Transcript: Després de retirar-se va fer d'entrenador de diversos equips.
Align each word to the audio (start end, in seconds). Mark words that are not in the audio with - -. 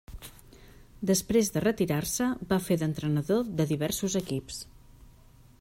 Després 1.09 1.51
de 1.57 1.63
retirar-se 1.65 2.31
va 2.53 2.61
fer 2.71 2.79
d'entrenador 2.85 3.55
de 3.61 3.71
diversos 3.75 4.21
equips. 4.25 4.63